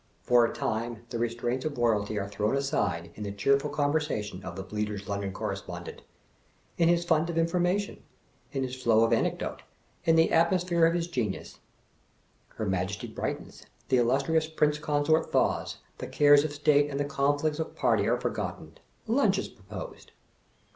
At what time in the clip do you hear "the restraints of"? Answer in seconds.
1.11-1.75